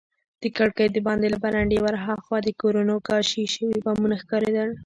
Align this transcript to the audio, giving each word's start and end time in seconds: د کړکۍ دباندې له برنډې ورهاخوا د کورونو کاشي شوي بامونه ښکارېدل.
د 0.41 0.43
کړکۍ 0.57 0.87
دباندې 0.91 1.27
له 1.33 1.37
برنډې 1.43 1.79
ورهاخوا 1.85 2.37
د 2.43 2.49
کورونو 2.61 2.95
کاشي 3.09 3.43
شوي 3.55 3.77
بامونه 3.85 4.15
ښکارېدل. 4.21 4.69